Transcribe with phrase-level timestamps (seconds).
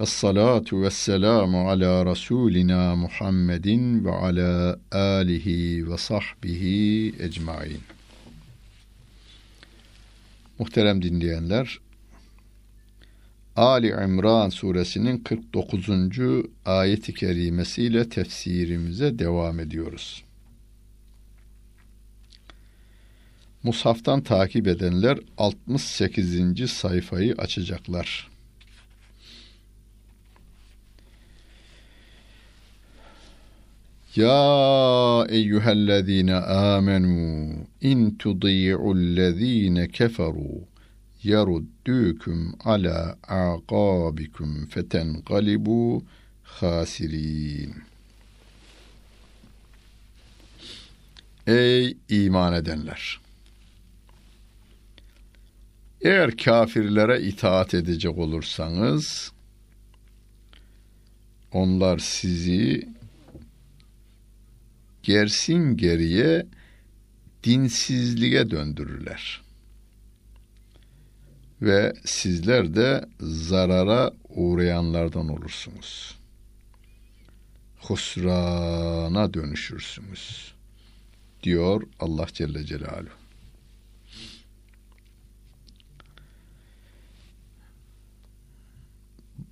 [0.00, 7.80] Esselatu vesselamu ala Resulina Muhammedin ve ala alihi ve sahbihi ecmain.
[10.58, 11.78] Muhterem dinleyenler,
[13.56, 15.88] Ali İmran suresinin 49.
[16.64, 20.24] ayeti kerimesiyle tefsirimize devam ediyoruz.
[23.62, 26.70] Mushaftan takip edenler 68.
[26.70, 28.30] sayfayı açacaklar.
[34.16, 40.71] Ya eyyühellezine amenu in tudi'ullezine keferu
[41.24, 46.04] yeruddûküm ala aqabikum fetenqalibu
[46.42, 47.74] hasirin.
[51.46, 53.20] Ey iman edenler!
[56.00, 59.32] Eğer kafirlere itaat edecek olursanız,
[61.52, 62.88] onlar sizi
[65.02, 66.46] gersin geriye
[67.44, 69.42] dinsizliğe döndürürler
[71.62, 76.18] ve sizler de zarara uğrayanlardan olursunuz.
[77.80, 80.54] Husrana dönüşürsünüz
[81.42, 83.22] diyor Allah Celle Celaluhu.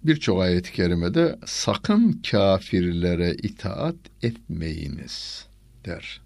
[0.05, 5.47] Birçok ayet-i kerimede sakın kafirlere itaat etmeyiniz
[5.85, 6.21] der.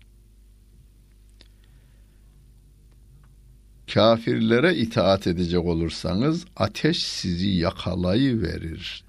[3.93, 9.05] Kafirlere itaat edecek olursanız ateş sizi yakalayıverir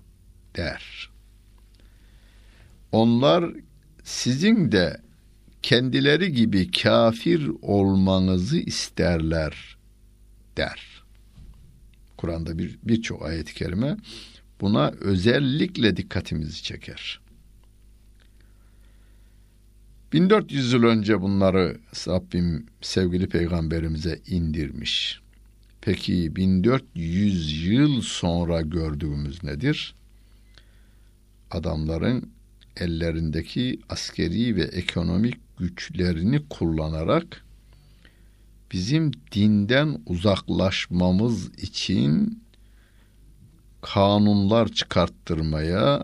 [0.55, 1.09] der.
[2.91, 3.53] Onlar
[4.03, 5.01] sizin de
[5.61, 9.77] kendileri gibi kafir olmanızı isterler
[10.57, 11.03] der.
[12.17, 13.97] Kur'an'da bir birçok ayet-i kerime
[14.61, 17.19] buna özellikle dikkatimizi çeker.
[20.13, 21.77] 1400 yıl önce bunları
[22.07, 25.21] Rabbim sevgili peygamberimize indirmiş.
[25.81, 29.95] Peki 1400 yıl sonra gördüğümüz nedir?
[31.51, 32.29] Adamların
[32.77, 37.45] ellerindeki askeri ve ekonomik güçlerini kullanarak
[38.71, 42.43] bizim dinden uzaklaşmamız için
[43.81, 46.03] kanunlar çıkarttırmaya,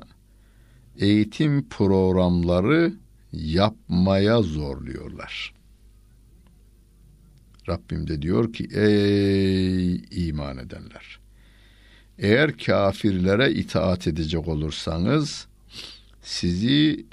[0.97, 2.94] eğitim programları
[3.34, 5.53] yapmaya zorluyorlar.
[7.69, 11.22] Rabbim de diyor ki ey iman edenler
[12.22, 15.47] eğer kafirlere itaat edecek olursanız
[16.22, 17.06] sizi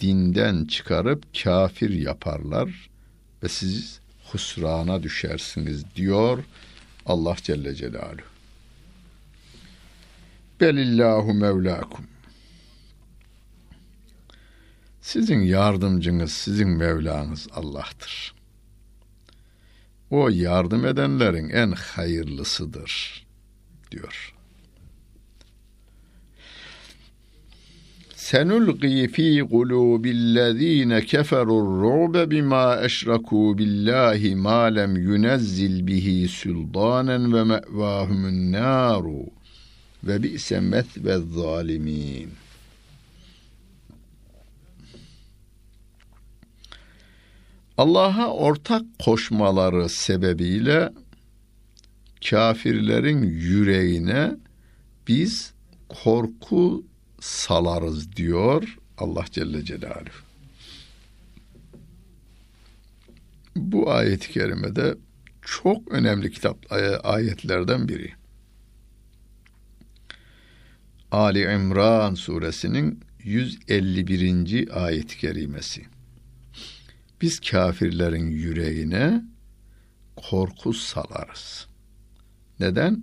[0.00, 2.90] dinden çıkarıp kafir yaparlar
[3.42, 4.00] ve siz
[4.32, 6.44] husrana düşersiniz diyor
[7.06, 8.26] Allah Celle Celaluhu.
[10.60, 12.04] Belillahu Mevlakum.
[15.06, 18.34] Sizin yardımcınız, sizin Mevlanız Allah'tır.
[20.10, 23.26] O yardım edenlerin en hayırlısıdır
[23.90, 24.34] diyor.
[28.14, 38.52] Senulqi fi kulubillezine keferur ru'be bima eşraku billahi ma lem yunezzil bihi sultanen ve me'vahumun
[38.52, 39.26] naru
[40.04, 42.45] ve bi'se methve zalimin.''
[47.78, 50.92] Allah'a ortak koşmaları sebebiyle
[52.30, 54.36] kafirlerin yüreğine
[55.08, 55.52] biz
[55.88, 56.86] korku
[57.20, 60.26] salarız diyor Allah Celle Celaluhu.
[63.56, 64.96] Bu ayet-i kerimede
[65.42, 66.58] çok önemli kitap
[67.04, 68.12] ayetlerden biri.
[71.10, 74.84] Ali İmran suresinin 151.
[74.84, 75.95] ayet-i kerimesi
[77.20, 79.22] biz kafirlerin yüreğine
[80.16, 81.66] korku salarız.
[82.60, 83.02] Neden?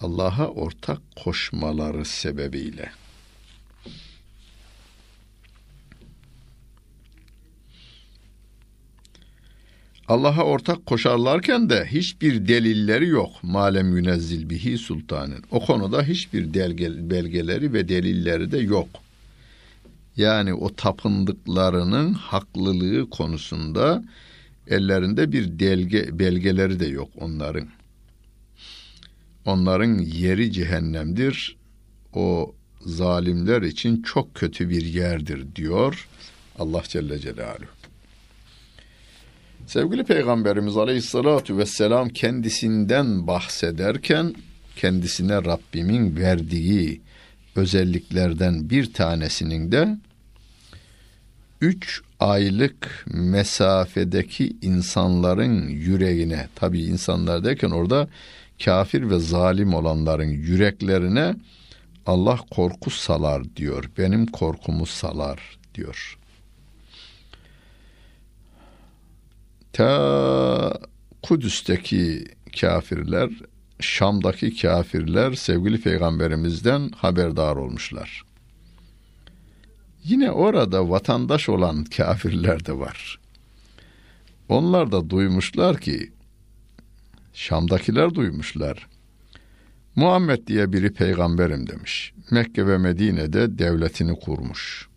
[0.00, 2.90] Allah'a ortak koşmaları sebebiyle.
[10.08, 13.30] Allah'a ortak koşarlarken de hiçbir delilleri yok.
[13.42, 15.44] Malem yünezzil bihi sultanın.
[15.50, 16.54] O konuda hiçbir
[17.10, 18.88] belgeleri ve delilleri de yok
[20.16, 24.04] yani o tapındıklarının haklılığı konusunda
[24.66, 27.68] ellerinde bir delge belgeleri de yok onların.
[29.44, 31.56] Onların yeri cehennemdir.
[32.14, 36.08] o zalimler için çok kötü bir yerdir diyor
[36.58, 37.66] Allah Celle Celaluhu.
[39.66, 44.34] Sevgili Peygamberimiz Aleyhisselatü Vesselam kendisinden bahsederken
[44.76, 47.00] kendisine Rabbimin verdiği
[47.56, 49.98] özelliklerden bir tanesinin de
[51.60, 58.08] üç aylık mesafedeki insanların yüreğine tabi insanlar derken orada
[58.64, 61.34] kafir ve zalim olanların yüreklerine
[62.06, 63.90] Allah korku salar diyor.
[63.98, 66.18] Benim korkumu salar diyor.
[69.72, 70.78] Ta
[71.22, 72.24] Kudüs'teki
[72.60, 73.30] kafirler,
[73.82, 78.22] Şam'daki kafirler sevgili peygamberimizden haberdar olmuşlar.
[80.04, 83.18] Yine orada vatandaş olan kafirler de var.
[84.48, 86.12] Onlar da duymuşlar ki
[87.34, 88.88] Şam'dakiler duymuşlar.
[89.96, 92.12] Muhammed diye biri peygamberim demiş.
[92.30, 94.88] Mekke ve Medine'de devletini kurmuş.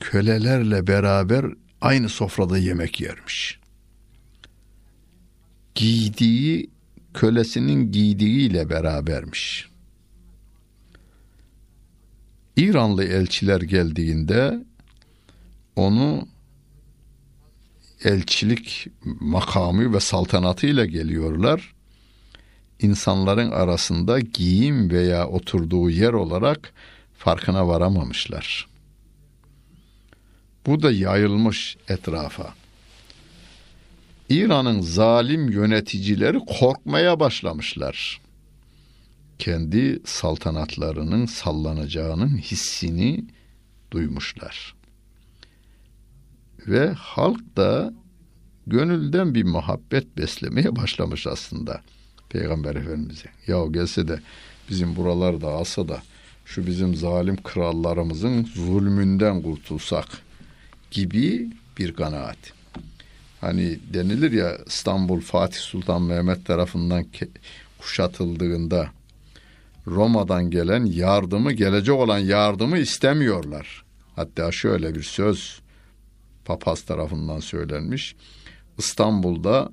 [0.00, 1.46] Kölelerle beraber
[1.80, 3.60] aynı sofrada yemek yermiş.
[5.76, 6.70] Giydiği
[7.14, 9.68] kölesinin giydiğiyle berabermiş.
[12.56, 14.64] İranlı elçiler geldiğinde
[15.76, 16.28] onu
[18.04, 21.74] elçilik makamı ve saltanatıyla geliyorlar.
[22.80, 26.72] İnsanların arasında giyim veya oturduğu yer olarak
[27.18, 28.68] farkına varamamışlar.
[30.66, 32.54] Bu da yayılmış etrafa.
[34.28, 38.20] İran'ın zalim yöneticileri korkmaya başlamışlar.
[39.38, 43.24] Kendi saltanatlarının sallanacağının hissini
[43.90, 44.74] duymuşlar.
[46.66, 47.94] Ve halk da
[48.66, 51.80] gönülden bir muhabbet beslemeye başlamış aslında
[52.28, 53.28] Peygamber Efendimiz'e.
[53.46, 54.20] Ya gelse de
[54.70, 56.02] bizim buralarda alsa da
[56.44, 60.06] şu bizim zalim krallarımızın zulmünden kurtulsak
[60.90, 62.38] gibi bir kanaat.
[63.46, 67.06] Hani denilir ya İstanbul Fatih Sultan Mehmet tarafından
[67.78, 68.90] kuşatıldığında
[69.86, 73.84] Roma'dan gelen yardımı, gelecek olan yardımı istemiyorlar.
[74.16, 75.60] Hatta şöyle bir söz
[76.44, 78.16] papaz tarafından söylenmiş.
[78.78, 79.72] İstanbul'da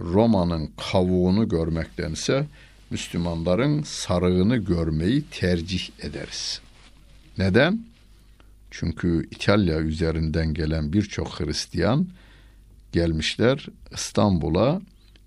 [0.00, 2.46] Roma'nın kavuğunu görmektense
[2.90, 6.60] Müslümanların sarığını görmeyi tercih ederiz.
[7.38, 7.84] Neden?
[8.70, 12.06] Çünkü İtalya üzerinden gelen birçok Hristiyan
[12.94, 14.80] gelmişler İstanbul'a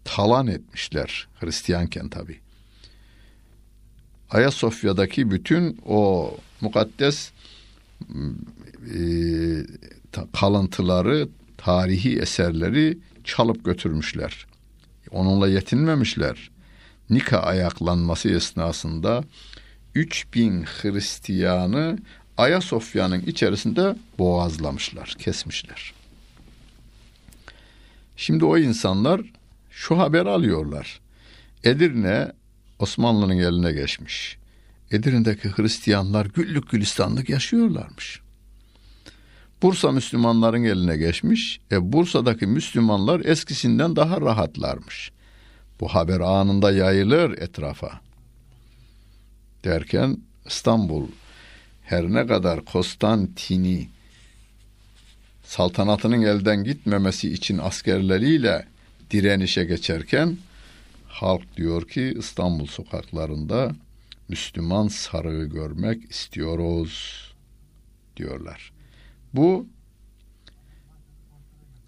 [0.03, 2.39] talan etmişler Hristiyanken tabi.
[4.29, 6.31] Ayasofya'daki bütün o
[6.61, 7.31] mukaddes
[8.95, 8.99] e,
[10.33, 14.47] kalıntıları, tarihi eserleri çalıp götürmüşler.
[15.11, 16.51] Onunla yetinmemişler.
[17.09, 19.23] Nika ayaklanması esnasında
[19.95, 21.97] 3000 Hristiyanı
[22.37, 25.96] Ayasofya'nın içerisinde boğazlamışlar, kesmişler.
[28.17, 29.21] Şimdi o insanlar
[29.69, 30.99] şu haber alıyorlar.
[31.63, 32.31] Edirne
[32.79, 34.37] Osmanlı'nın eline geçmiş.
[34.91, 38.21] Edirne'deki Hristiyanlar güllük gülistanlık yaşıyorlarmış.
[39.61, 41.59] Bursa Müslümanların eline geçmiş.
[41.71, 45.11] E Bursa'daki Müslümanlar eskisinden daha rahatlarmış.
[45.79, 48.01] Bu haber anında yayılır etrafa.
[49.63, 51.07] Derken İstanbul
[51.83, 53.89] her ne kadar Konstantini
[55.47, 58.65] saltanatının elden gitmemesi için askerleriyle
[59.11, 60.37] direnişe geçerken
[61.07, 63.71] halk diyor ki İstanbul sokaklarında
[64.29, 67.23] Müslüman sarığı görmek istiyoruz
[68.17, 68.71] diyorlar.
[69.33, 69.67] Bu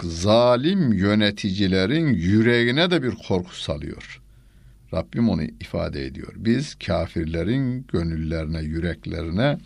[0.04, 4.22] zalim yöneticilerin yüreğine de bir korku salıyor.
[4.94, 6.34] Rabbim onu ifade ediyor.
[6.36, 9.58] Biz kafirlerin gönüllerine, yüreklerine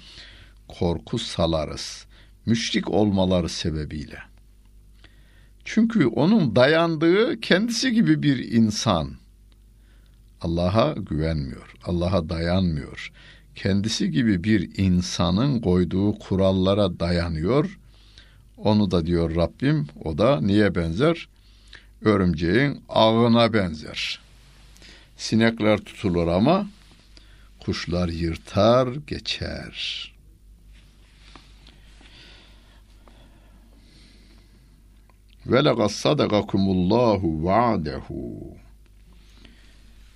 [0.67, 2.05] korku salarız.
[2.45, 4.19] Müşrik olmaları sebebiyle.
[5.65, 9.13] Çünkü onun dayandığı kendisi gibi bir insan.
[10.41, 13.11] Allah'a güvenmiyor, Allah'a dayanmıyor.
[13.55, 17.79] Kendisi gibi bir insanın koyduğu kurallara dayanıyor.
[18.57, 21.27] Onu da diyor Rabbim, o da niye benzer?
[22.01, 24.19] Örümceğin ağına benzer.
[25.17, 26.67] Sinekler tutulur ama
[27.65, 30.12] kuşlar yırtar geçer.
[35.47, 38.43] Ve lekad sadakakumullahu va'dehu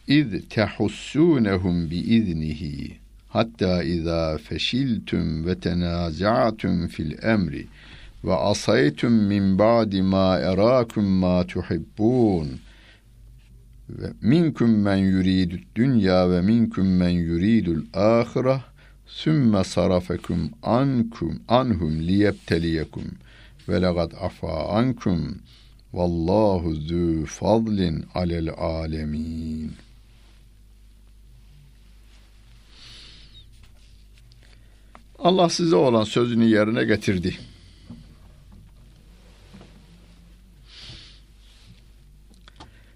[0.07, 2.97] İz tehussunehum bi iznihi
[3.29, 7.67] hatta izâ feşiltum ve tenâza'tum fil emri
[8.23, 12.59] ve asaytum min ba'di ma erakum ma tuhibbun
[13.89, 18.61] ve minkum men yuridü dünya ve minkum men yuridul ahire
[19.07, 23.03] sümme sarafekum ankum anhum liyebteliyekum
[23.69, 25.41] ve legad afa ankum
[25.93, 29.73] vallahu zü fadlin alel alemin.
[35.19, 37.37] Allah size olan sözünü yerine getirdi.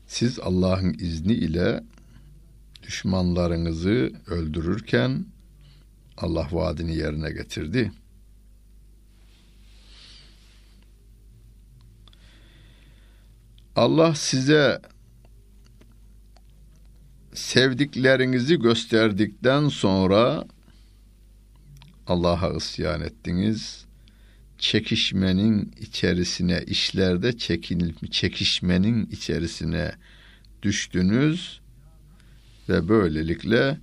[0.07, 1.83] Siz Allah'ın izni ile
[2.83, 5.25] düşmanlarınızı öldürürken
[6.17, 7.91] Allah vaadini yerine getirdi.
[13.81, 14.81] Allah size
[17.33, 20.45] sevdiklerinizi gösterdikten sonra
[22.07, 23.85] Allah'a isyan ettiniz.
[24.57, 29.91] Çekişmenin içerisine, işlerde çekin, çekişmenin içerisine
[30.63, 31.61] düştünüz
[32.69, 33.77] ve böylelikle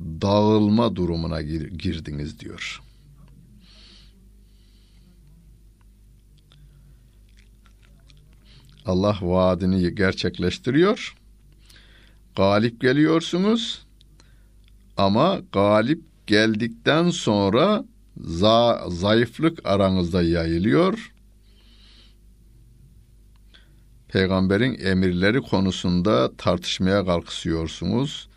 [0.00, 2.82] dağılma durumuna gir, girdiniz diyor.
[8.86, 11.14] Allah vaadini gerçekleştiriyor.
[12.36, 13.86] Galip geliyorsunuz
[14.96, 17.84] ama galip geldikten sonra
[18.20, 21.12] za, zayıflık aranızda yayılıyor.
[24.08, 28.28] Peygamberin emirleri konusunda tartışmaya kalkışıyorsunuz.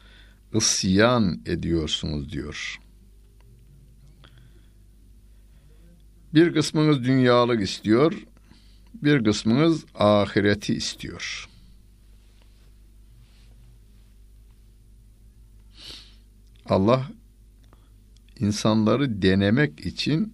[0.54, 2.80] Isyan ediyorsunuz diyor.
[6.34, 8.14] Bir kısmınız dünyalık istiyor,
[9.04, 11.50] bir kısmınız ahireti istiyor.
[16.66, 17.12] Allah
[18.40, 20.34] insanları denemek için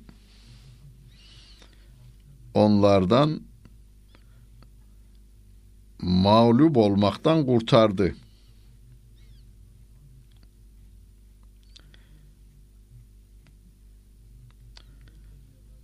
[2.54, 3.42] onlardan
[6.02, 8.16] mağlup olmaktan kurtardı.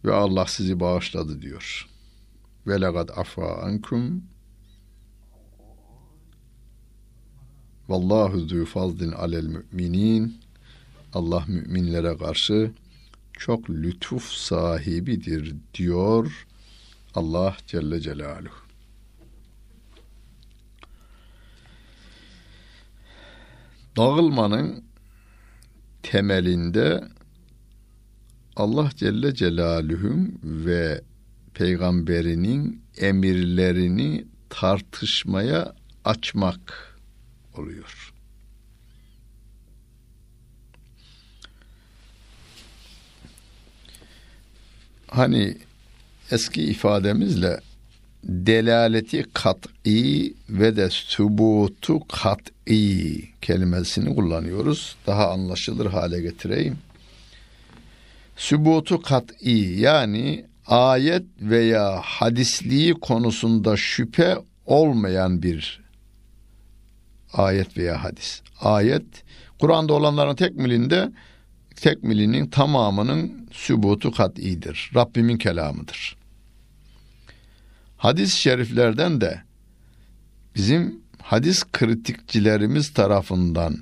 [0.06, 1.97] Ve Allah sizi bağışladı diyor.
[2.68, 4.24] Ve legad afa ankum
[7.90, 10.38] Vallahu zü fazlin alel müminin
[11.14, 12.72] Allah müminlere karşı
[13.34, 16.48] çok lütuf sahibidir diyor
[17.16, 18.68] Allah Celle Celaluhu.
[23.98, 24.84] Dağılmanın
[26.04, 27.04] temelinde
[28.56, 31.02] Allah Celle Celaluhu'nun ve
[31.58, 35.74] peygamberinin emirlerini tartışmaya
[36.06, 36.96] açmak
[37.58, 38.14] oluyor.
[45.08, 45.58] Hani
[46.32, 47.60] eski ifademizle
[48.24, 54.96] delaleti kat'i ve de sübutu kat'i kelimesini kullanıyoruz.
[55.08, 56.78] Daha anlaşılır hale getireyim.
[58.36, 65.82] Sübutu kat'i yani ayet veya hadisliği konusunda şüphe olmayan bir
[67.34, 68.42] ayet veya hadis.
[68.62, 69.24] Ayet
[69.60, 71.12] Kur'an'da olanların tekmilinde
[71.76, 74.92] tekmilinin tamamının sübutu kat'idir.
[74.96, 76.18] Rabbimin kelamıdır.
[77.98, 79.42] Hadis-i şeriflerden de
[80.56, 83.78] bizim hadis kritikçilerimiz tarafından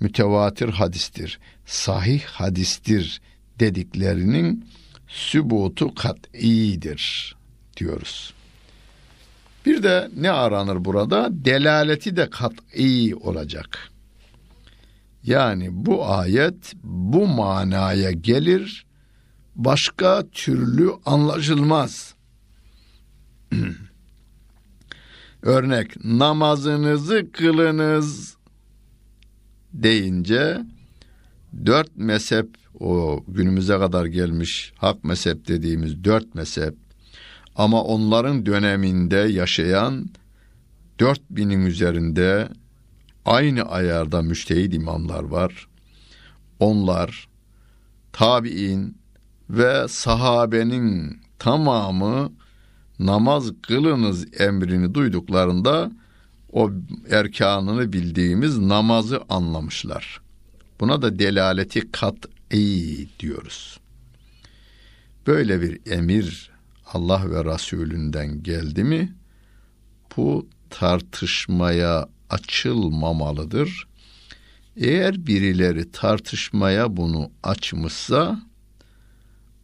[0.00, 3.20] mütevatir hadistir, sahih hadistir
[3.60, 4.64] dediklerinin
[5.14, 7.36] sübutu kat'idir
[7.76, 8.34] diyoruz.
[9.66, 11.28] Bir de ne aranır burada?
[11.30, 13.78] Delaleti de kat'i olacak.
[15.22, 18.86] Yani bu ayet bu manaya gelir,
[19.56, 22.14] başka türlü anlaşılmaz.
[25.42, 28.36] Örnek namazınızı kılınız
[29.72, 30.60] deyince
[31.66, 36.74] dört mezhep o günümüze kadar gelmiş hak mezhep dediğimiz dört mezhep
[37.56, 40.10] ama onların döneminde yaşayan
[41.00, 42.48] dört binin üzerinde
[43.24, 45.68] aynı ayarda müştehid imamlar var.
[46.60, 47.28] Onlar
[48.12, 48.98] tabi'in
[49.50, 52.32] ve sahabenin tamamı
[52.98, 55.92] namaz kılınız emrini duyduklarında
[56.52, 56.70] o
[57.10, 60.20] erkanını bildiğimiz namazı anlamışlar.
[60.80, 61.92] Buna da delaleti
[62.54, 63.80] kat'i diyoruz.
[65.26, 66.50] Böyle bir emir
[66.86, 69.14] Allah ve Resulünden geldi mi
[70.16, 73.88] bu tartışmaya açılmamalıdır.
[74.76, 78.42] Eğer birileri tartışmaya bunu açmışsa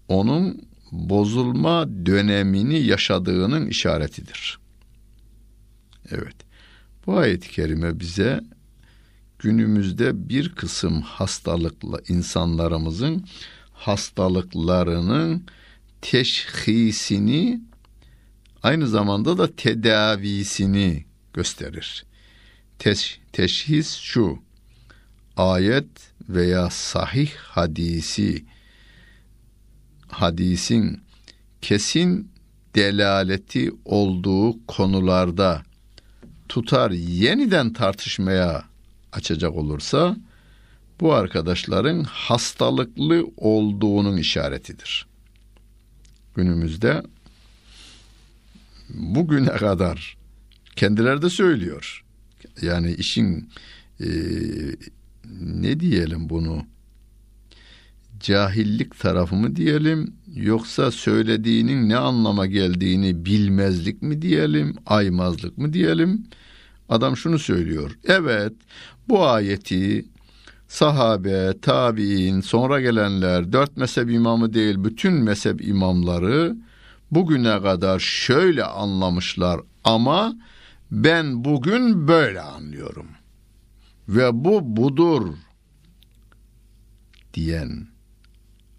[0.09, 4.59] onun bozulma dönemini yaşadığının işaretidir.
[6.11, 6.37] Evet.
[7.07, 8.41] Bu ayet-i kerime bize
[9.41, 13.25] günümüzde bir kısım hastalıklı insanlarımızın
[13.73, 15.47] hastalıklarının
[16.03, 17.61] teşhisini
[18.63, 22.05] aynı zamanda da tedavisini gösterir.
[22.79, 24.39] Teş, teşhis şu.
[25.37, 28.45] Ayet veya sahih hadisi
[30.09, 31.01] hadisin
[31.63, 32.31] kesin
[32.75, 35.63] delaleti olduğu konularda
[36.49, 38.70] tutar yeniden tartışmaya
[39.13, 40.17] açacak olursa
[41.01, 45.07] bu arkadaşların hastalıklı olduğunun işaretidir.
[46.35, 47.03] Günümüzde
[48.89, 50.17] bugüne kadar
[50.77, 52.05] kendileri de söylüyor.
[52.63, 53.49] Yani işin
[54.01, 54.07] e,
[55.41, 56.65] ne diyelim bunu
[58.21, 66.27] cahillik tarafı mı diyelim yoksa söylediğinin ne anlama geldiğini bilmezlik mi diyelim aymazlık mı diyelim
[66.91, 68.53] adam şunu söylüyor evet
[69.09, 70.05] bu ayeti
[70.69, 76.57] sahabe, tabi'in, sonra gelenler, dört mezhep imamı değil bütün mezhep imamları
[77.11, 80.35] bugüne kadar şöyle anlamışlar ama
[80.91, 83.07] ben bugün böyle anlıyorum.
[84.09, 85.35] Ve bu budur
[87.35, 87.87] diyen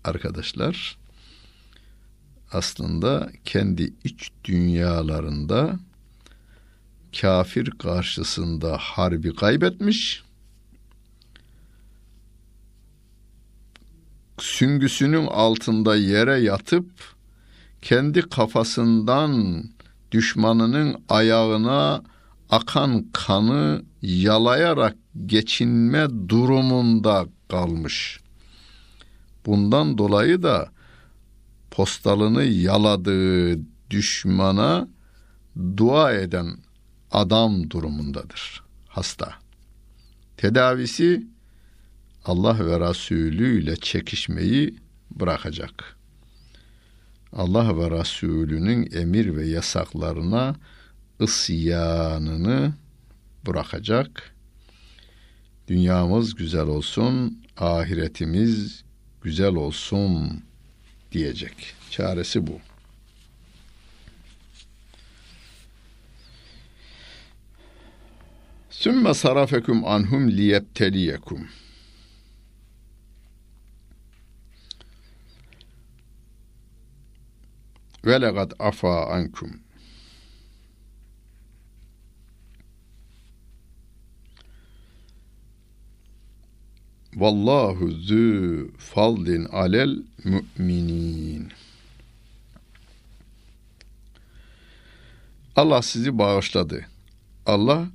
[0.04, 0.98] arkadaşlar
[2.52, 5.80] aslında kendi iç dünyalarında
[7.12, 10.24] kafir karşısında harbi kaybetmiş
[14.42, 16.90] süngüsünün altında yere yatıp
[17.82, 19.64] kendi kafasından
[20.12, 22.04] düşmanının ayağına
[22.50, 28.20] akan kanı yalayarak geçinme durumunda kalmış.
[29.46, 30.70] Bundan dolayı da
[31.72, 34.88] postalını yaladığı düşmana
[35.78, 36.48] dua eden
[37.12, 39.34] adam durumundadır hasta.
[40.38, 41.28] Tedavisi
[42.26, 44.76] Allah ve Resulü ile çekişmeyi
[45.12, 45.98] bırakacak.
[47.34, 50.56] Allah ve Resulünün emir ve yasaklarına
[51.22, 52.74] ısyanını
[53.48, 54.36] bırakacak.
[55.68, 58.84] Dünyamız güzel olsun, ahiretimiz
[59.22, 60.44] güzel olsun
[61.12, 61.74] diyecek.
[61.90, 62.71] Çaresi bu.
[68.72, 71.48] Sümme sarafekum anhum liyebteliyekum.
[78.06, 79.60] ve legad afa ankum.
[87.16, 91.52] Vallahu zü faldin alel müminin.
[95.56, 96.86] Allah sizi bağışladı.
[97.46, 97.88] Allah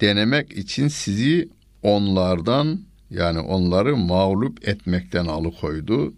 [0.00, 1.48] denemek için sizi
[1.82, 2.80] onlardan
[3.10, 6.14] yani onları mağlup etmekten alıkoydu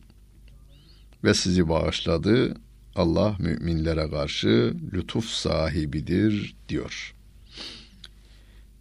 [1.25, 2.57] ve sizi bağışladı.
[2.97, 7.14] Allah müminlere karşı lütuf sahibidir diyor.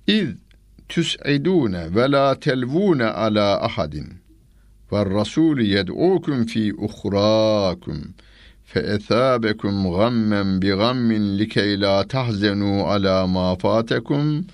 [0.07, 0.29] İz
[0.89, 4.13] tüs'idûne ve la telvûne ala ahadin
[4.91, 8.13] ve rasûlü yed'ûküm fî uhrâküm
[8.65, 14.47] fe'ethâbekum gammen bi gammin likey la tahzenû ala ma fâtekum.''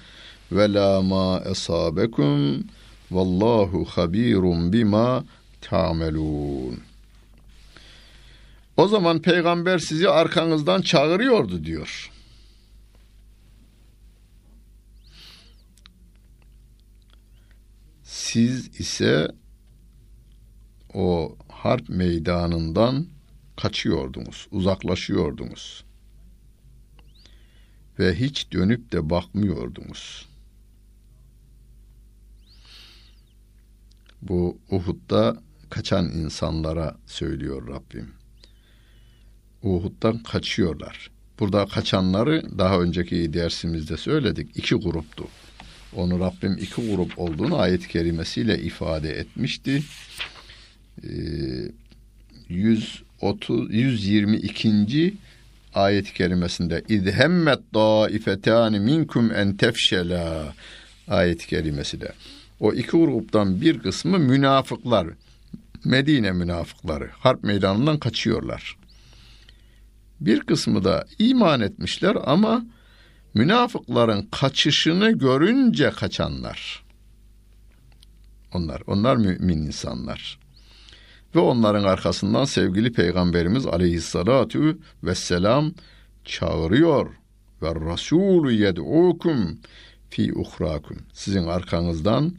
[0.51, 2.63] ve la ma esabekum
[3.12, 5.25] vallahu habirun bima
[5.62, 6.79] tamelun.
[8.77, 12.12] O zaman peygamber sizi arkanızdan çağırıyordu diyor.
[18.03, 19.27] Siz ise
[20.93, 23.08] o harp meydanından
[23.58, 25.84] kaçıyordunuz, uzaklaşıyordunuz
[27.99, 30.35] ve hiç dönüp de bakmıyordunuz.''
[34.27, 35.38] Bu Uhud'da
[35.69, 38.11] kaçan insanlara söylüyor Rabbim.
[39.63, 41.09] Uhud'dan kaçıyorlar.
[41.39, 44.49] Burada kaçanları daha önceki dersimizde söyledik.
[44.55, 45.27] iki gruptu.
[45.95, 49.83] Onu Rabbim iki grup olduğunu ayet-i kerimesiyle ifade etmişti.
[51.03, 51.07] Ee,
[52.49, 55.13] 130, 122.
[55.73, 60.53] ayet-i kerimesinde İzhemmet daifetani minkum en tefşela
[61.07, 62.11] ayet-i kerimesi de.
[62.65, 65.08] O iki gruptan bir kısmı münafıklar.
[65.84, 68.78] Medine münafıkları harp meydanından kaçıyorlar.
[70.19, 72.65] Bir kısmı da iman etmişler ama
[73.34, 76.86] münafıkların kaçışını görünce kaçanlar.
[78.54, 80.39] Onlar, onlar mümin insanlar.
[81.36, 85.73] Ve onların arkasından sevgili Peygamberimiz aleyhissalatu vesselam
[86.23, 87.13] çağırıyor.
[87.62, 89.60] ve Rasulü yed'ukum
[90.15, 90.97] fi uhrakum.
[91.13, 92.34] Sizin arkanızdan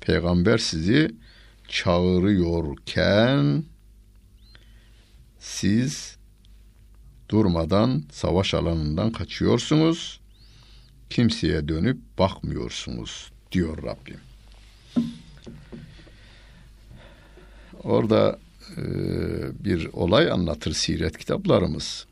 [0.00, 1.14] peygamber sizi
[1.68, 3.64] çağırıyorken
[5.38, 6.16] siz
[7.28, 10.20] durmadan savaş alanından kaçıyorsunuz.
[11.10, 14.20] Kimseye dönüp bakmıyorsunuz diyor Rabbim.
[17.84, 18.38] Orada
[18.76, 18.84] e,
[19.64, 22.06] bir olay anlatır siret kitaplarımız.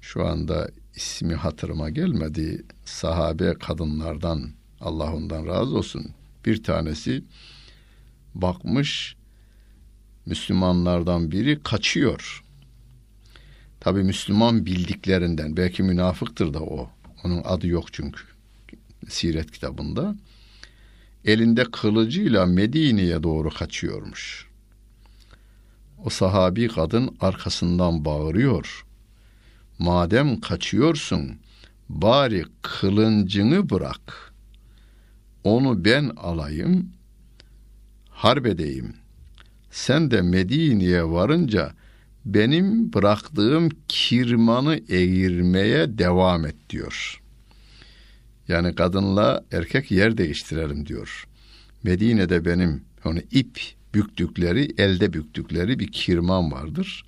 [0.00, 2.64] Şu anda ismi hatırıma gelmedi.
[2.84, 6.06] Sahabe kadınlardan Allah ondan razı olsun.
[6.44, 7.24] Bir tanesi
[8.34, 9.16] bakmış
[10.26, 12.44] Müslümanlardan biri kaçıyor.
[13.80, 16.90] Tabi Müslüman bildiklerinden belki münafıktır da o.
[17.24, 18.22] Onun adı yok çünkü
[19.08, 20.16] siret kitabında.
[21.24, 24.46] Elinde kılıcıyla Medine'ye doğru kaçıyormuş.
[26.04, 28.86] O sahabi kadın arkasından bağırıyor.
[29.78, 31.38] Madem kaçıyorsun
[31.88, 34.34] bari kılıncını bırak.
[35.44, 36.92] Onu ben alayım,
[38.08, 38.96] harbedeyim.
[39.70, 41.72] Sen de Medine'ye varınca
[42.24, 47.20] benim bıraktığım kirmanı eğirmeye devam et diyor.
[48.48, 51.24] Yani kadınla erkek yer değiştirelim diyor.
[51.82, 53.60] Medine'de benim onu ip
[53.94, 57.04] büktükleri, elde büktükleri bir kirman vardır.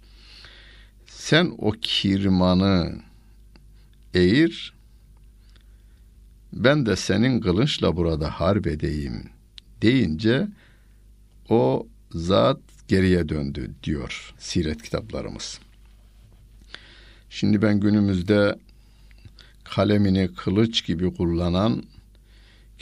[1.27, 2.93] Sen o kirmanı
[4.15, 4.75] eğir,
[6.53, 9.23] ben de senin kılınçla burada harp edeyim
[9.83, 10.49] deyince
[11.49, 15.61] o zat geriye döndü diyor siret kitaplarımız.
[17.31, 18.59] Şimdi ben günümüzde
[19.65, 21.83] kalemini kılıç gibi kullanan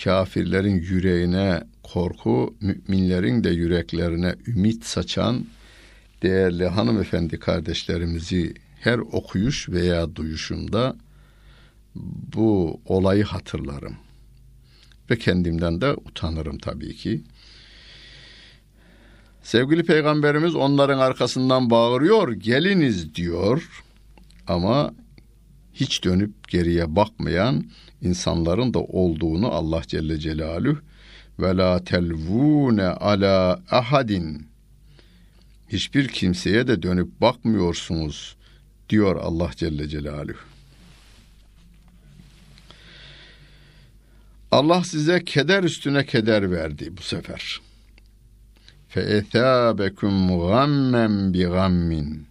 [0.04, 5.46] kafirlerin yüreğine korku, müminlerin de yüreklerine ümit saçan
[6.24, 10.96] değerli hanımefendi kardeşlerimizi her okuyuş veya duyuşumda
[12.34, 13.96] bu olayı hatırlarım.
[15.10, 17.24] Ve kendimden de utanırım tabii ki.
[19.42, 23.82] Sevgili peygamberimiz onların arkasından bağırıyor, geliniz diyor.
[24.46, 24.94] Ama
[25.74, 27.64] hiç dönüp geriye bakmayan
[28.02, 30.78] insanların da olduğunu Allah Celle Celaluhu
[31.38, 34.53] ve la telvune ala ahadin
[35.74, 38.36] hiçbir kimseye de dönüp bakmıyorsunuz
[38.88, 40.38] diyor Allah Celle Celaluhu.
[44.50, 47.60] Allah size keder üstüne keder verdi bu sefer.
[50.50, 52.26] Gammen bi gammin.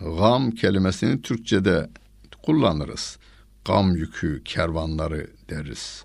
[0.00, 1.90] Gam kelimesini Türkçe'de
[2.42, 3.18] kullanırız.
[3.64, 6.04] Gam yükü, kervanları deriz.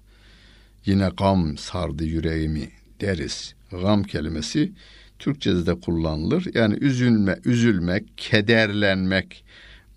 [0.85, 3.55] Yine gam sardı yüreğimi deriz.
[3.71, 4.73] Gam kelimesi
[5.21, 6.47] Türkçe'de de kullanılır.
[6.53, 9.43] Yani üzülme, üzülmek, kederlenmek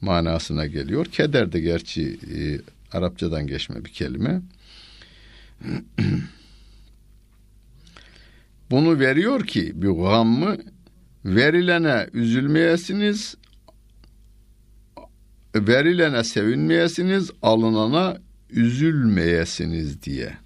[0.01, 1.07] manasına geliyor.
[1.07, 2.61] Keder de gerçi e,
[2.97, 4.43] Arapçadan geçme bir kelime.
[8.71, 10.57] Bunu veriyor ki bir gammı
[11.25, 13.37] verilene üzülmeyesiniz,
[15.55, 18.19] verilene sevinmeyesiniz, alınana
[18.51, 20.44] üzülmeyesiniz diye.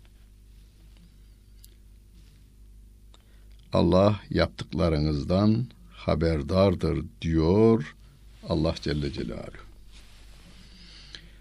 [3.72, 7.96] Allah yaptıklarınızdan haberdardır diyor
[8.48, 9.68] Allah Celle Celaluhu.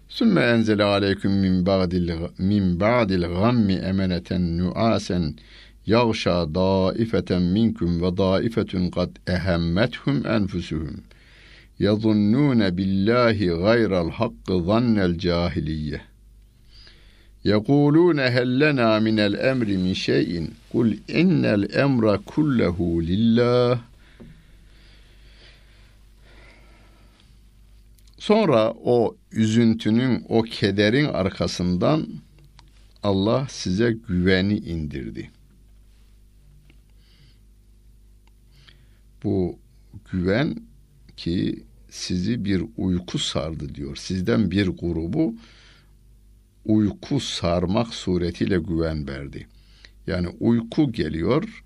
[0.08, 5.34] Sümme enzele aleyküm min ba'dil min ba'dil gammi emeneten nuasen
[5.86, 11.02] yağşa daifeten minkum ve daifetun kad ehemmethum enfusuhum
[11.78, 16.00] yazunnune billahi gayral hakkı zannel cahiliye
[17.47, 23.79] يقولون هل لنا من الأمر من شيء قل إن الأمر كله لله
[28.23, 32.07] Sonra o üzüntünün, o kederin arkasından
[33.03, 35.31] Allah size güveni indirdi.
[39.23, 39.59] Bu
[40.11, 40.55] güven
[41.17, 43.95] ki sizi bir uyku sardı diyor.
[43.95, 45.35] Sizden bir grubu
[46.68, 49.46] uyku sarmak suretiyle güven verdi.
[50.06, 51.64] Yani uyku geliyor,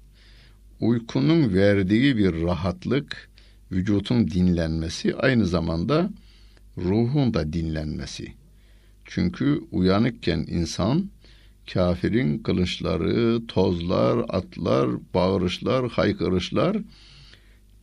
[0.80, 3.30] uykunun verdiği bir rahatlık,
[3.72, 6.10] vücutun dinlenmesi, aynı zamanda
[6.78, 8.32] ruhun da dinlenmesi.
[9.04, 11.10] Çünkü uyanıkken insan
[11.72, 16.76] kafirin kılıçları, tozlar, atlar, bağırışlar, haykırışlar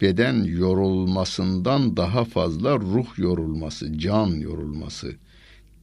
[0.01, 5.15] beden yorulmasından daha fazla ruh yorulması, can yorulması,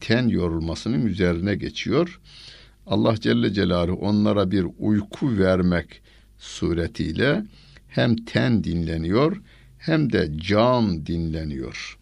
[0.00, 2.20] ten yorulmasının üzerine geçiyor.
[2.86, 6.02] Allah Celle Celaluhu onlara bir uyku vermek
[6.38, 7.44] suretiyle
[7.88, 9.42] hem ten dinleniyor
[9.78, 11.98] hem de can dinleniyor.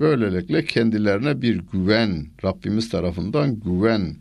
[0.00, 4.16] Böylelikle kendilerine bir güven, Rabbimiz tarafından güven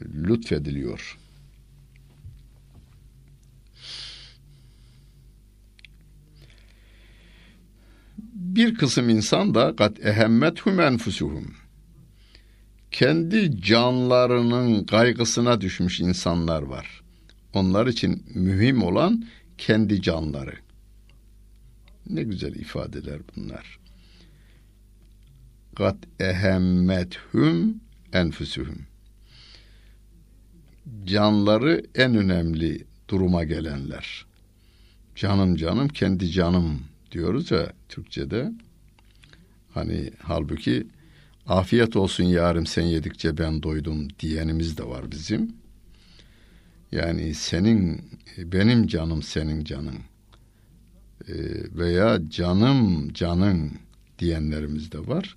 [0.00, 1.18] lütfediliyor.
[8.34, 11.54] Bir kısım insan da kat ehemmethum enfusuhum.
[12.92, 17.02] Kendi canlarının kaygısına düşmüş insanlar var.
[17.52, 19.24] Onlar için mühim olan
[19.58, 20.54] kendi canları.
[22.10, 23.78] Ne güzel ifadeler bunlar.
[25.74, 27.80] Kat ehemmethum
[28.12, 28.78] enfusuhum.
[31.04, 34.26] Canları en önemli duruma gelenler.
[35.14, 36.80] Canım canım kendi canım
[37.12, 38.52] diyoruz ya Türkçe'de.
[39.74, 40.86] Hani halbuki
[41.48, 45.52] afiyet olsun yarım sen yedikçe ben doydum diyenimiz de var bizim.
[46.92, 48.00] Yani senin
[48.38, 49.98] benim canım senin canın
[51.28, 51.34] ee,
[51.78, 53.72] veya canım canın
[54.18, 55.36] diyenlerimiz de var.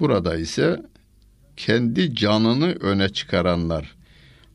[0.00, 0.82] Burada ise
[1.56, 3.96] kendi canını öne çıkaranlar,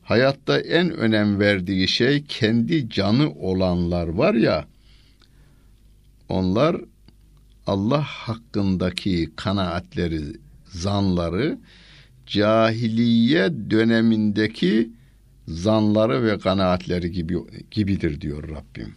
[0.04, 4.68] hayatta en önem verdiği şey kendi canı olanlar var ya,
[6.30, 6.82] onlar
[7.68, 10.22] Allah hakkındaki kanaatleri,
[10.72, 11.60] zanları
[12.26, 14.92] cahiliye dönemindeki
[15.48, 17.38] zanları ve kanaatleri gibi
[17.72, 18.96] gibidir diyor Rabbim.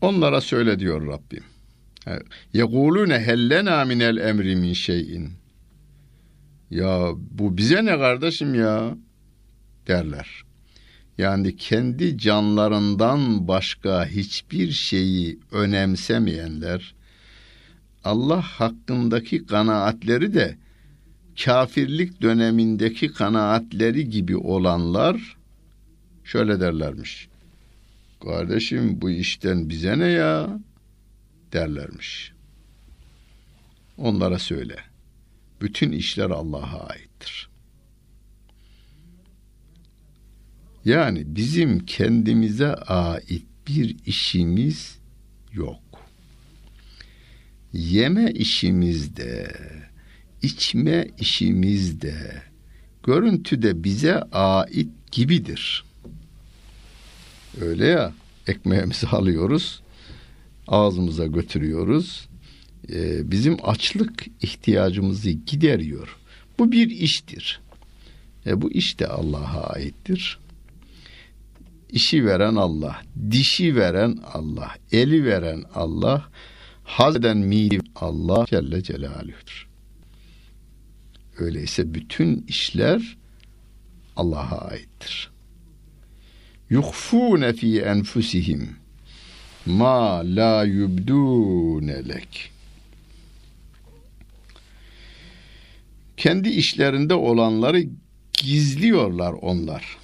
[0.00, 1.57] Onlara söyle diyor Rabbim.
[2.52, 5.32] Yekulune hellena minel emri min şeyin.
[6.70, 8.96] Ya bu bize ne kardeşim ya
[9.86, 10.42] derler.
[11.18, 16.94] Yani kendi canlarından başka hiçbir şeyi önemsemeyenler
[18.04, 20.56] Allah hakkındaki kanaatleri de
[21.44, 25.36] kafirlik dönemindeki kanaatleri gibi olanlar
[26.24, 27.28] şöyle derlermiş.
[28.22, 30.60] Kardeşim bu işten bize ne ya?
[31.52, 32.32] Derlermiş.
[33.96, 34.76] Onlara söyle.
[35.60, 37.48] Bütün işler Allah'a aittir.
[40.84, 44.98] Yani bizim kendimize ait bir işimiz
[45.52, 45.80] yok.
[47.72, 49.56] Yeme işimizde,
[50.42, 52.42] içme işimizde,
[53.02, 55.84] görüntüde bize ait gibidir.
[57.60, 58.12] Öyle ya
[58.46, 59.82] ekmeğimizi alıyoruz,
[60.68, 62.28] ağzımıza götürüyoruz.
[62.92, 66.16] Ee, bizim açlık ihtiyacımızı gideriyor.
[66.58, 67.60] Bu bir iştir.
[68.46, 70.38] E, bu iş de Allah'a aittir.
[71.90, 76.28] İşi veren Allah, dişi veren Allah, eli veren Allah,
[76.84, 77.36] haz eden
[77.94, 79.68] Allah Celle Celaluhu'dur.
[81.38, 83.16] Öyleyse bütün işler
[84.16, 85.30] Allah'a aittir
[86.70, 88.76] yuhfune fi enfusihim
[89.68, 92.50] ma la yubdune lek.
[96.16, 97.84] Kendi işlerinde olanları
[98.32, 99.96] gizliyorlar onlar.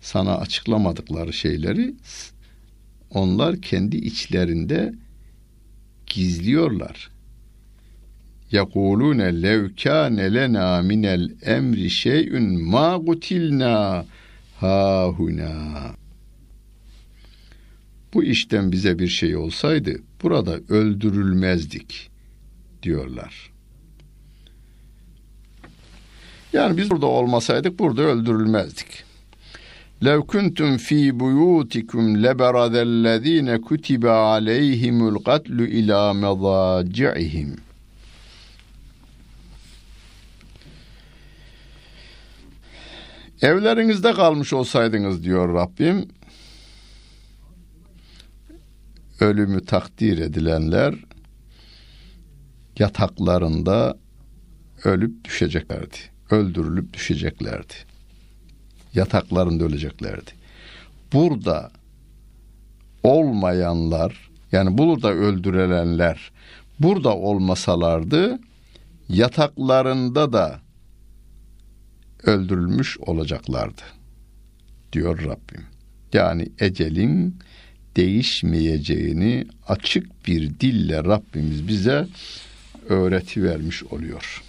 [0.00, 1.94] Sana açıklamadıkları şeyleri
[3.10, 4.94] onlar kendi içlerinde
[6.06, 7.10] gizliyorlar.
[8.52, 14.06] Yekulune lev kâne lena minel emri şey'ün ma gutilna
[14.60, 15.97] hahuna
[18.14, 22.10] bu işten bize bir şey olsaydı burada öldürülmezdik
[22.82, 23.50] diyorlar.
[26.52, 29.04] Yani biz burada olmasaydık burada öldürülmezdik.
[30.04, 37.56] Lev kuntum fi buyutikum leberadellezine kutibe aleyhimul katlu ila medaci'ihim.
[43.42, 46.08] Evlerinizde kalmış olsaydınız diyor Rabbim,
[49.20, 50.94] Ölümü takdir edilenler
[52.78, 53.98] yataklarında
[54.84, 55.96] ölüp düşeceklerdi.
[56.30, 57.74] Öldürülüp düşeceklerdi.
[58.94, 60.30] Yataklarında öleceklerdi.
[61.12, 61.70] Burada
[63.02, 66.32] olmayanlar yani burada öldürülenler
[66.80, 68.38] burada olmasalardı
[69.08, 70.60] yataklarında da
[72.22, 73.82] öldürülmüş olacaklardı
[74.92, 75.66] diyor Rabbim.
[76.12, 77.38] Yani ecelin
[77.98, 82.06] değişmeyeceğini açık bir dille Rabbimiz bize
[82.88, 84.42] öğreti vermiş oluyor.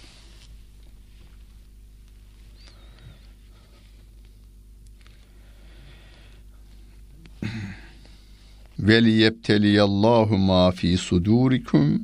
[8.78, 12.02] ve liyebteliyallahu ma fi sudurikum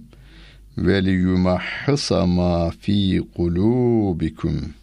[0.79, 4.75] ve liyumahhisa ma fi kulubikum.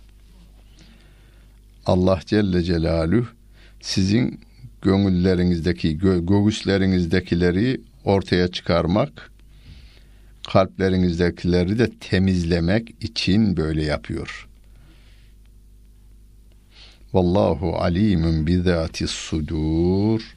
[1.86, 3.28] Allah Celle Celaluhu
[3.82, 4.40] sizin
[4.84, 9.32] gönüllerinizdeki, göğüslerinizdekileri ortaya çıkarmak,
[10.48, 14.48] kalplerinizdekileri de temizlemek için böyle yapıyor.
[17.14, 20.36] Vallahu alimun bizati sudur.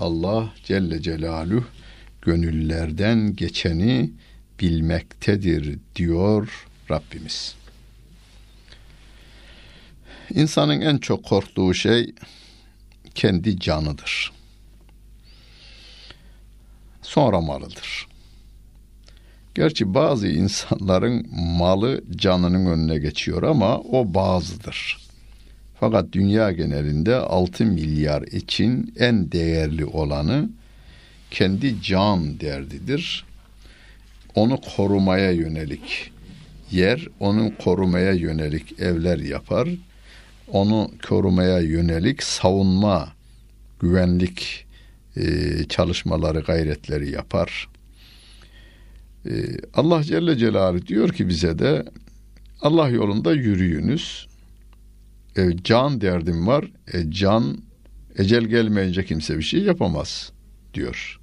[0.00, 1.64] Allah Celle Celaluhu
[2.22, 4.10] gönüllerden geçeni
[4.60, 7.54] bilmektedir diyor Rabbimiz.
[10.34, 12.14] İnsanın en çok korktuğu şey
[13.18, 14.32] kendi canıdır.
[17.02, 18.06] Sonra malıdır.
[19.54, 24.98] Gerçi bazı insanların malı canının önüne geçiyor ama o bazıdır.
[25.80, 30.50] Fakat dünya genelinde 6 milyar için en değerli olanı
[31.30, 33.24] kendi can derdidir.
[34.34, 36.12] Onu korumaya yönelik
[36.70, 39.68] yer, onu korumaya yönelik evler yapar.
[40.52, 43.12] Onu korumaya yönelik savunma,
[43.80, 44.66] güvenlik
[45.16, 45.22] e,
[45.68, 47.68] çalışmaları, gayretleri yapar.
[49.26, 49.32] E,
[49.74, 51.84] Allah Celle Celaluhu diyor ki bize de
[52.60, 54.28] Allah yolunda yürüyünüz.
[55.36, 56.64] E, can derdim var.
[56.92, 57.58] E, can
[58.18, 60.32] ecel gelmeyince kimse bir şey yapamaz
[60.74, 61.20] diyor.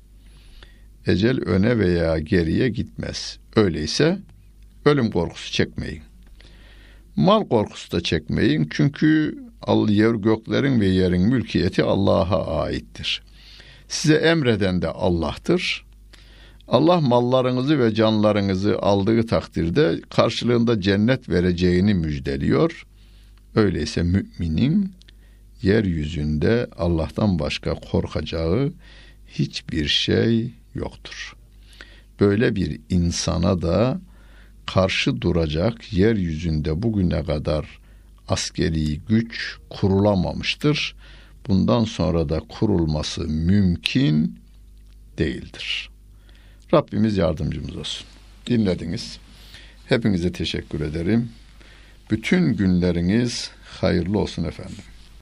[1.08, 3.40] Ecel öne veya geriye gitmez.
[3.56, 4.20] Öyleyse
[4.86, 6.02] ölüm korkusu çekmeyin.
[7.16, 8.68] Mal korkusu da çekmeyin.
[8.72, 9.38] Çünkü
[9.88, 13.22] yer göklerin ve yerin mülkiyeti Allah'a aittir.
[13.88, 15.86] Size emreden de Allah'tır.
[16.68, 22.86] Allah mallarınızı ve canlarınızı aldığı takdirde karşılığında cennet vereceğini müjdeliyor.
[23.56, 24.92] Öyleyse müminin
[25.62, 28.74] yeryüzünde Allah'tan başka korkacağı
[29.28, 31.36] hiçbir şey yoktur.
[32.20, 34.02] Böyle bir insana da
[34.68, 37.80] karşı duracak yeryüzünde bugüne kadar
[38.28, 40.96] askeri güç kurulamamıştır.
[41.48, 44.40] Bundan sonra da kurulması mümkün
[45.18, 45.90] değildir.
[46.74, 48.08] Rabbimiz yardımcımız olsun.
[48.48, 49.20] Dinlediniz.
[49.90, 51.30] Hepinize teşekkür ederim.
[52.12, 54.95] Bütün günleriniz hayırlı olsun efendim.